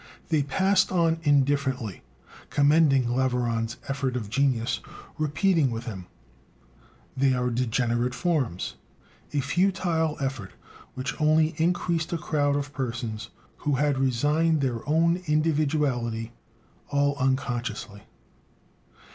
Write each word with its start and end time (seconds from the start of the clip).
They 0.29 0.41
passed 0.41 0.91
on 0.91 1.19
indifferently, 1.21 2.01
commending 2.49 3.07
Laveran's 3.07 3.77
"effort 3.87 4.15
of 4.15 4.31
genius," 4.31 4.79
repeating 5.19 5.69
with 5.69 5.85
him: 5.85 6.07
They 7.15 7.35
are 7.35 7.51
degenerate 7.51 8.15
forms. 8.15 8.77
A 9.31 9.41
futile 9.41 10.17
effort, 10.19 10.53
which 10.95 11.21
only 11.21 11.53
increased 11.57 12.11
a 12.13 12.17
crowd 12.17 12.55
of 12.55 12.73
persons 12.73 13.29
who 13.57 13.75
had 13.75 13.99
resigned 13.99 14.61
their 14.61 14.79
own 14.89 15.21
individuality 15.27 16.31
all 16.89 17.15
unconsciously. 17.17 18.01